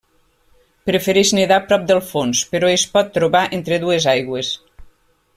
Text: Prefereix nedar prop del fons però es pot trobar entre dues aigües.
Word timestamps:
Prefereix 0.89 1.33
nedar 1.39 1.59
prop 1.67 1.83
del 1.91 2.01
fons 2.13 2.41
però 2.55 2.71
es 2.77 2.85
pot 2.95 3.11
trobar 3.19 3.43
entre 3.59 3.79
dues 3.85 4.09
aigües. 4.15 4.51